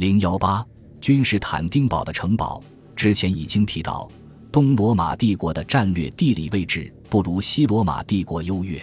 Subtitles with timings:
[0.00, 0.64] 零幺八，
[0.98, 2.64] 君士坦丁堡的城堡。
[2.96, 4.10] 之前已经提到，
[4.50, 8.80] 东罗马帝国的战略地理位置不如西罗马帝国优越，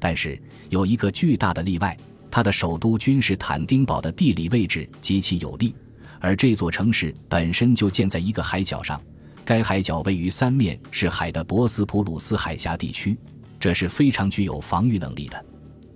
[0.00, 1.96] 但是有一个巨大的例外，
[2.32, 5.72] 它的首都君士坦丁堡的地理位置极其有利，
[6.18, 9.00] 而这座城市本身就建在一个海角上，
[9.44, 13.16] 该海角位于三面是海的博斯普鲁斯海峡地区，
[13.60, 15.44] 这是非常具有防御能力的。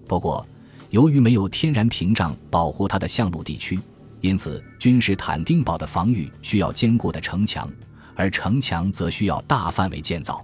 [0.06, 0.46] 不过，
[0.90, 3.80] 由于没有天然屏障保护它的向路地区，
[4.24, 7.70] 因此君士坦丁堡的防御需要坚固的城墙，
[8.14, 10.42] 而城墙则需要大范围建造。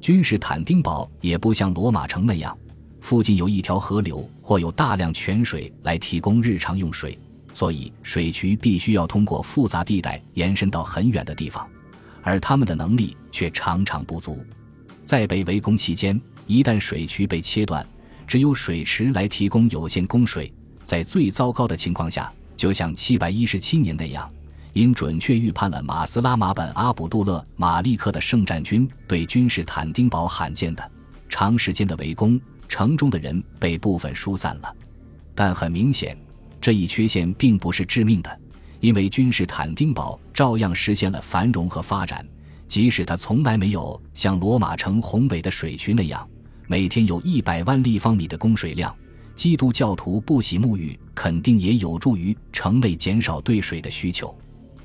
[0.00, 2.56] 君士坦丁堡也不像罗马城那样，
[3.02, 7.18] 附近有一条河流或有大量泉水来提供日常用水，
[7.52, 11.68] 所以水渠必须要通过复杂地带延伸到很远的地方，
[12.22, 14.42] 而他们的能力却常常不足。
[15.04, 17.86] 在被围攻期间，一旦水渠被切断，
[18.26, 20.50] 只有水池来提供有限供水，
[20.86, 24.30] 在最糟糕的情况下，就像七百一十七年那样，
[24.74, 30.92] 因准确预判了马斯拉马本阿卜杜勒马利克的圣战军对君士坦丁堡罕见的
[31.26, 34.76] 长时间的围攻，城中的人被部分疏散了。
[35.34, 36.14] 但很明显，
[36.60, 38.40] 这一缺陷并不是致命的，
[38.80, 42.22] 因为君士坦丁堡照样实现了繁荣和发展，
[42.68, 46.28] 即使它从来没有像罗马城宏伟的水渠那样。
[46.66, 48.94] 每天有一百万立方米的供水量，
[49.40, 54.38] 基督教徒不洗沐浴，肯定也有助于城内减少对水的需求。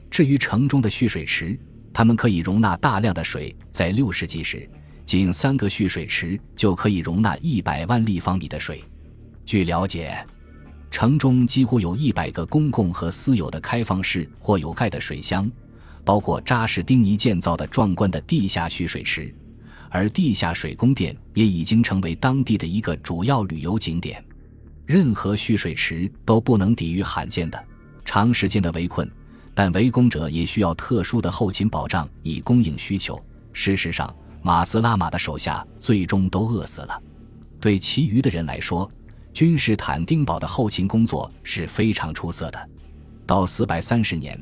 [0.10, 1.60] 至于城中的蓄水池，
[1.92, 3.54] 它们可以容纳大量的水。
[3.70, 4.66] 在六世纪时，
[5.06, 8.82] 仅三个蓄水池就可以容纳一百万立方米的水。
[9.46, 10.26] 据了解，
[10.90, 15.52] 城中几乎有一百个公共和私有的开放式或有盖的水箱，
[16.06, 19.36] 包括扎什丁尼建造的壮观的地下蓄水池。
[19.90, 24.25] 而地下水宫殿也已经成为当地的一个主要旅游景点。
[24.86, 27.64] 任何蓄水池都不能抵御罕见的
[28.04, 29.10] 长时间的围困，
[29.54, 33.20] 但围攻者也需要特殊的后勤保障以供应需求。
[33.52, 37.02] 事实上，马斯拉马的手下最终都饿死了。
[37.60, 38.90] 对其余的人来说，
[39.34, 42.70] 君士坦丁堡的后勤工作是非常出色的。
[43.26, 44.40] 到四百三十年，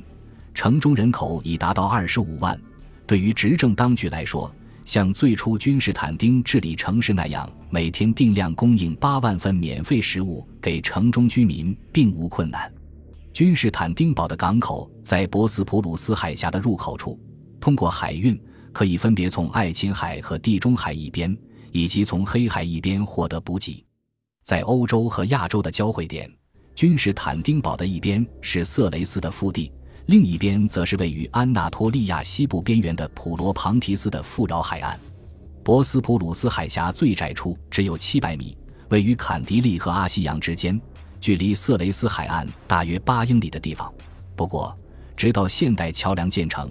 [0.53, 2.59] 城中人口已达到二十五万。
[3.07, 4.53] 对于执政当局来说，
[4.85, 12.71] 像最初君士坦丁治理城市那样，每天定量供应八万份免费食物给城中居民，并无困难。
[13.31, 17.19] 君士坦丁堡的港口在博斯普鲁斯海峡的入口处，
[17.59, 18.39] 通过海运
[18.71, 21.35] 可以分别从爱琴海和地中海一边，
[21.71, 23.83] 以及从黑海一边获得补给。
[24.43, 26.29] 在欧洲和亚洲的交汇点，
[26.75, 29.71] 君士坦丁堡的一边是色雷斯的腹地。
[30.07, 34.99] 另一边则是位于安纳托利亚西部边缘的普罗庞提斯的富饶海岸，
[35.63, 38.57] 博斯普鲁斯海峡最窄处只有七百米，
[38.89, 40.79] 位于坎迪利和阿西洋之间，
[41.21, 43.91] 距离色雷斯海岸大约八英里的地方。
[44.35, 44.77] 不过，
[45.15, 46.69] 直到现代桥梁建成，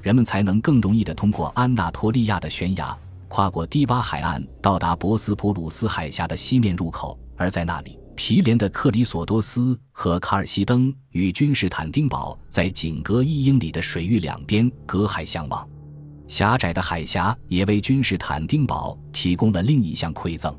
[0.00, 2.96] 人们才能更容易地通过安纳托利亚的悬崖，
[3.28, 7.99] 跨过低洼海岸，到达博斯普鲁斯海峡的西面入口，而在那里。
[8.22, 15.66] 毗连的克里索多斯和卡尔西登与君士坦丁堡在仅隔一英里的水域两边隔海相望，
[16.28, 20.54] 狭窄的海峡也为君士坦丁堡提供了另一项馈赠：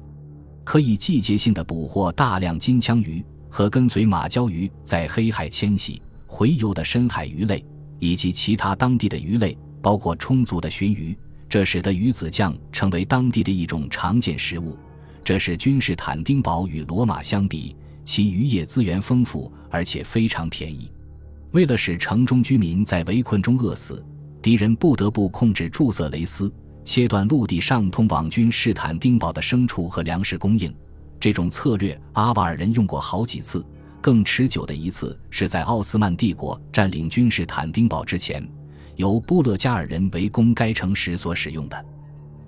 [0.63, 7.63] 可以季节性的捕获大量金枪鱼和跟随马鲛鱼在黑海迁徙洄游的深海鱼类，
[7.99, 11.16] 以及其他当地的鱼类，包括充足的鲟鱼。
[11.47, 14.75] 这使得鱼子酱成为当地的一种常见食物。
[15.24, 20.92] 这是君士坦丁堡与罗马相比，其渔业资源丰富而且非常便宜。
[21.52, 24.04] 为了使城中居民在围困中饿死，
[24.42, 26.52] 敌人不得不控制驻色雷斯，
[26.84, 30.74] 切断陆地上通往君士坦丁堡的牲畜和粮食供应。
[31.20, 33.66] 这种策略，阿瓦尔人用过好几次。
[34.02, 38.44] 更持久的一次是在奥斯曼帝国占领君士坦丁堡之前，
[38.96, 41.86] 由布勒加尔人围攻该城时所使用的。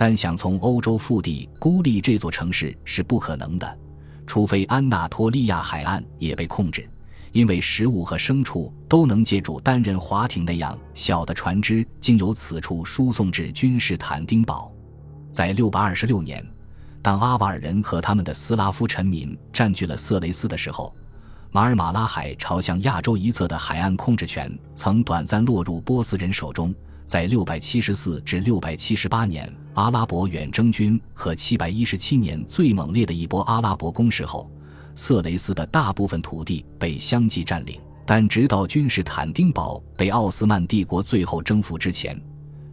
[0.05, 3.79] 但想从欧洲腹地孤立这座城市是不可能的，
[4.27, 6.85] 除非安纳托利亚海岸也被控制，
[7.31, 14.69] 因为食物和牲畜都能借助单人滑艇那样小的船只经由此处输送至君士坦丁堡。
[15.31, 16.45] 在六百二十六年，
[17.01, 20.93] 当阿瓦尔人和他们的斯拉夫臣民占据了色雷斯的时候，
[21.49, 26.75] 马尔马拉海朝向亚洲一侧的海岸控制权曾短暂落入波斯人手中。
[27.05, 34.49] 在六百七十四至六百七十八年，阿拉伯远征军和七百一十七年最猛烈的一波阿拉伯攻势后，
[34.93, 37.79] 色雷斯的大部分土地被相继占领。
[38.05, 42.21] 但直到君士坦丁堡被奥斯曼帝国最后征服之前，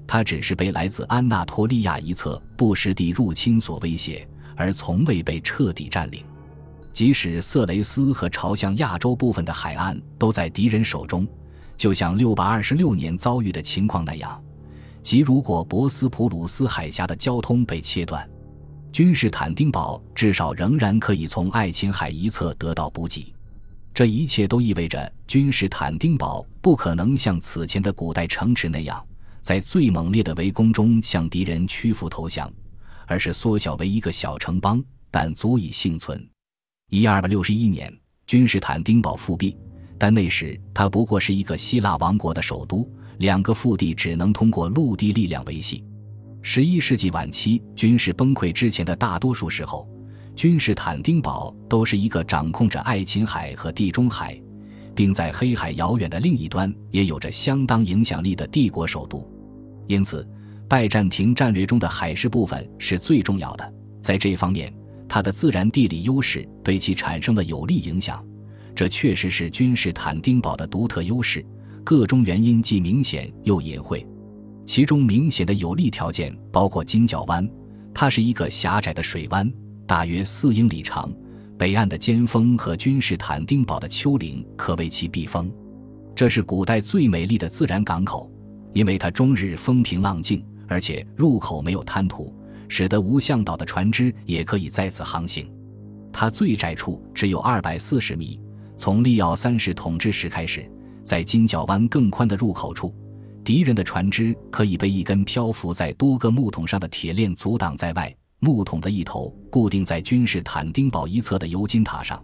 [0.06, 6.24] 它只是被来自安纳托利亚一侧布什地入侵所威胁，而从未被彻底占领。
[6.92, 11.26] 即使色雷斯和朝向亚洲部分的海岸都在敌人手中，
[11.76, 14.42] 就像六百二十六年遭遇的情况那样，
[15.02, 18.28] 即如果博斯普鲁斯海峡的交通被切断，
[18.92, 23.32] 君士坦丁堡至少仍然可以从爱琴海一侧得到补给。
[23.92, 29.04] 这一切都意味着君士坦丁堡不可能像此前的古代城池那样，
[29.42, 32.50] 在最猛烈的围攻中向敌人屈服投降，
[33.06, 36.24] 而是缩小为一个小城邦，但足以幸存。
[36.90, 37.92] 一二六十一年，
[38.26, 39.56] 君士坦丁堡复辟，
[39.98, 42.88] 但那时它不过是一个希腊王国的首都，
[43.20, 45.84] 两个腹地只能通过陆地力量维系。
[46.40, 49.86] 十一世纪晚期军事崩溃之前的大多数时候，
[50.34, 54.40] 君士坦丁堡都是一个掌控着爱琴海和地中海，
[54.94, 59.30] 并在黑海遥远的另一端也有着相当影响力的帝国首都。
[59.86, 60.26] 因此，
[60.66, 63.74] 拜占庭战略中的海事部分是最重要的。
[64.00, 64.72] 在这方面，
[65.06, 68.24] 它的自然地理优势对其产生了有利影响，
[68.74, 71.44] 这确实是君士坦丁堡的独特优势。
[71.84, 74.06] 各种原因既明显又隐晦，
[74.64, 77.48] 其中明显的有利条件包括金角湾，
[77.94, 79.52] 它是一个狭窄的水湾，
[79.86, 81.12] 大约四英里长，
[81.58, 85.52] 北岸的尖峰和君士坦丁堡的丘陵可为其避风。
[86.14, 88.30] 这是古代最美丽的自然港口，
[88.72, 92.34] 因为它终日风平浪静，而且入口没有滩涂。
[92.72, 95.50] 使得无向导的船只也可以在此航行。
[96.12, 98.40] 它最窄处只有二百四十米。
[98.76, 100.70] 从利奥三世统治时开始，
[101.10, 102.94] 在金角湾更宽的入口处，
[103.42, 108.14] 敌人的船只可以被一根漂浮在多个木桶上的铁链阻挡在外。
[108.38, 112.22] 木桶的一头固定在君士坦丁堡一侧的尤金塔上，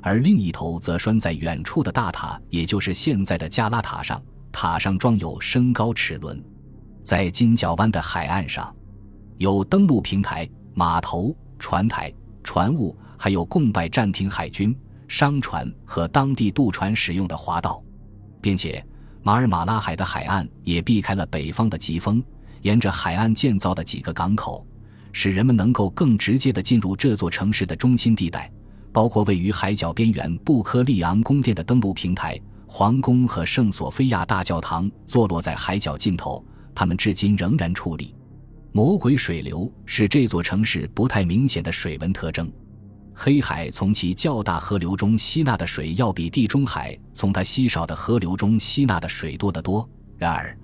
[0.00, 4.22] 而另一头则拴在远处的大塔，也就是现在的加拉塔上。
[4.52, 6.40] 塔上装有升高齿轮。
[7.02, 8.72] 在金角湾的海岸上。
[9.38, 14.72] 有登陆平台、码头、船台、船坞，还有供拜占庭海军、
[15.08, 17.82] 商船和当地渡船使用的滑道，
[18.40, 18.84] 并且
[19.22, 22.22] 马尔马拉海的海岸也避开了北方的疾风。
[22.62, 24.66] 沿着海岸建造的几个港口，
[25.12, 28.52] 使人们能够更直接地进入这座城市的中心地带，
[28.92, 36.44] 包括位于海角边缘布科利昂宫殿的登陆平台、皇宫和圣索菲亚大教堂，坐落在海角尽头，
[36.74, 38.14] 他们至今仍然矗立。
[38.72, 42.52] 魔鬼水流是这座城市不太明显的水文特征。
[43.22, 49.86] 黑海从其较大河流中吸纳的水要比地中海从它稀少的河流中吸纳的水多得多。
[50.16, 50.58] 然而，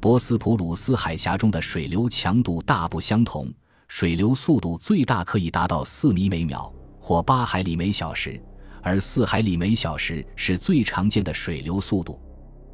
[0.00, 3.48] 博斯普鲁斯海峡中的水流强度大不相同，
[3.86, 8.42] 水流速度最大可以达到四米每秒或八海里每小时，
[8.82, 12.20] 而四海里每小时是最常见的水流速度。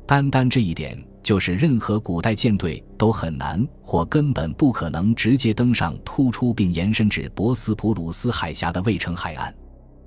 [0.06, 0.96] 单单这一点。
[1.26, 9.52] 就是任何古代舰队都很难或根本不可能直接登上突出并延伸至博斯普鲁斯海峡的卫城海岸。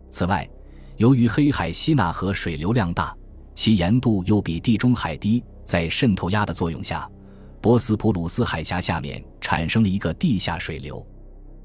[0.10, 0.50] 此外，
[0.96, 3.14] 由于黑海西纳河水流量大，
[3.54, 7.06] 其盐度又比地中海低，在渗透压的作用下，
[7.60, 11.06] 博斯普鲁斯海峡下面产生了一个地下水流。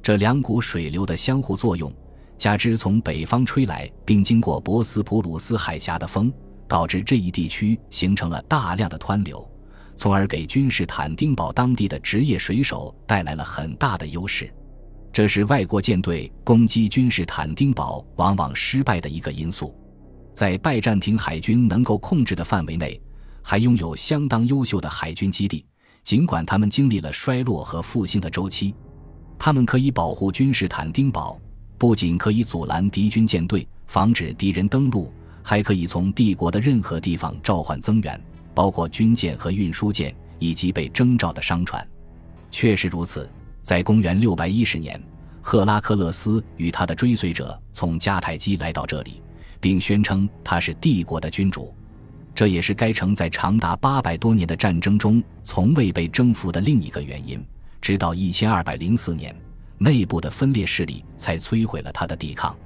[0.02, 1.92] 这两股水流的相互作用，
[2.36, 6.32] 加之从北方吹来并经过博斯普鲁斯海峡的风。
[6.74, 9.48] 导致这一地区形成了大量的湍流，
[9.94, 14.52] 从而给君士坦丁堡当地的职业水手带来了很大的优势。
[15.12, 19.72] 这是外国舰队攻击君士坦丁堡往往失败的一个因素。
[20.34, 23.00] 在拜占庭海军能够控制的范围内，
[23.40, 25.64] 还拥有相当优秀的海军基地，
[26.02, 28.74] 尽管他们经历了衰落和复兴的周期。
[29.38, 31.40] 他们可以保护君士坦丁堡，
[31.78, 35.12] 不仅可以阻拦敌军舰队，防止敌人登陆。
[35.46, 38.19] 还可以从帝国的任何地方召唤增援，
[38.55, 41.86] 包括军舰和运输舰以及被征召的商船。
[42.51, 43.31] 确实如此，
[43.63, 45.03] 在公元610年，
[45.43, 49.20] 赫拉克勒斯与他的追随者从迦太基来到这里，
[49.60, 51.74] 并宣称他是帝国的君主。
[52.34, 57.44] 这也是该城在长达八百多年的战争中从未被征服的另一个原因。
[57.81, 59.36] 直到1204年，
[59.77, 62.56] 内部的分裂势力才摧毁了他的抵抗。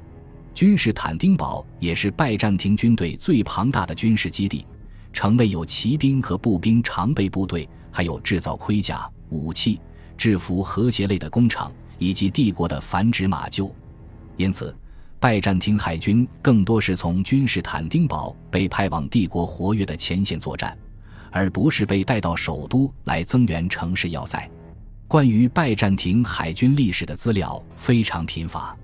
[0.59, 4.67] 君士坦丁堡也是拜占庭军队最庞大的军事基地，
[5.13, 9.81] 城内有骑兵和步兵常备部队，还有制造盔甲、武器、
[10.17, 13.71] 制服和谐类的工厂，以及帝国的繁殖马厩。
[14.37, 14.77] 因此，
[15.21, 20.77] 拜占庭海军更多是从君士坦丁堡被派往帝国活跃的前线作战，
[21.31, 24.51] 而不是被带到首都来增援城市要塞。
[25.07, 28.77] 关于拜占庭海军历史的资料非常贫乏。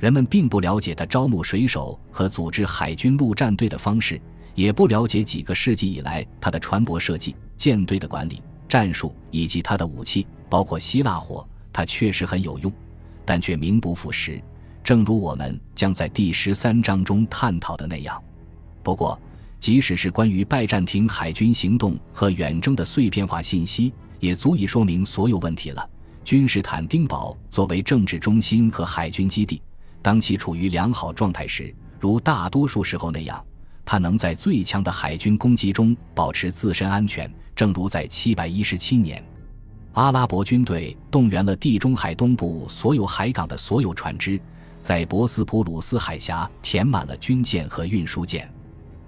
[0.00, 4.18] 人们并不了解他招募水手和组织海军陆战队的方式，
[4.54, 11.46] 也不了解几个世纪以来他的船舶设计、舰队的管理、战术以及他的武器，包括希腊火。
[11.72, 12.72] 他确实很有用，
[13.24, 14.42] 但却名不副实。
[14.82, 18.20] 正如我们将在第十三章中探讨的那样。
[18.82, 19.20] 不过，
[19.60, 25.88] 即使是关于拜占庭海军行动和远征的碎片化信息，也足以说明所有问题了。
[26.24, 29.62] 君士坦丁堡作为政治中心和海军基地，
[30.02, 33.44] 当其处于良好状态时，如大多数时候那样，
[33.84, 37.30] 它能在最强的海军攻击中保持自身安全。
[37.54, 39.22] 正如在717年，
[39.92, 44.40] 阿拉伯军队动员了地中海东部所有海港的所有船只，
[44.80, 48.50] 在博斯普鲁斯海峡填满了军舰和运输舰。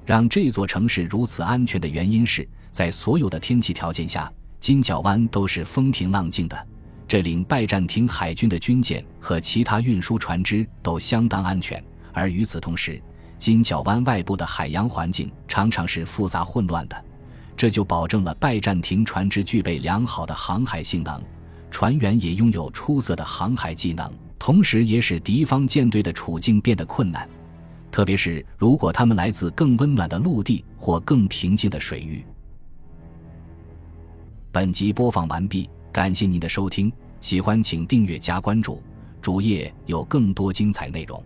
[0.04, 4.30] 让这座城市如此安全的原因是在所有的天气条件下，
[4.60, 6.66] 金角湾都是风平浪静的。
[7.12, 12.98] 这令拜占庭海军的军舰和其他运输船只都相当安全，而与此同时，
[13.38, 17.04] 金角湾外部的海洋环境常常是复杂混乱的，
[17.54, 21.22] 这就保证了拜占庭船只具备良好的航海性能，
[21.70, 27.28] 船员也拥有出色的航海技能，同时也使敌方舰队的处境变得困难，
[27.90, 32.24] 特别是如果他们来自更温暖的陆地或更平静的水域。
[34.50, 35.68] 本集播放完毕。
[35.92, 36.90] 感谢您的收听，
[37.22, 38.82] 喜欢请订阅加关注，
[39.20, 41.24] 主页有更多精彩内容。